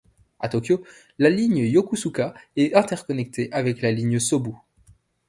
À 0.39 0.49
Tokyo, 0.49 0.83
la 1.19 1.29
ligne 1.29 1.59
Yokusuka 1.59 2.33
est 2.55 2.73
interconnectée 2.73 3.51
avec 3.53 3.83
la 3.83 3.91
ligne 3.91 4.17
Sōbu. 4.17 4.55